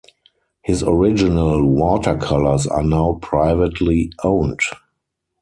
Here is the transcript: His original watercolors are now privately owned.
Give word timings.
His 0.63 0.81
original 0.81 1.63
watercolors 1.63 2.65
are 2.65 2.81
now 2.81 3.19
privately 3.21 4.11
owned. 4.23 4.61